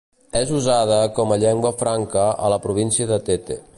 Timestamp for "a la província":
2.49-3.09